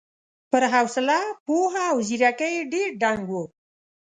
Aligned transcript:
پر 0.51 0.63
حوصله، 0.73 1.19
پوهه 1.45 1.83
او 1.91 1.97
ځېرکۍ 2.07 2.55
ډېر 2.73 2.89
دنګ 3.03 3.23
و. 3.31 3.33